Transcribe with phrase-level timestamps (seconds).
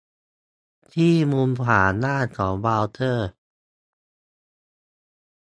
[0.93, 3.29] ที่มุมขวาล่างของเบราว์เซอร์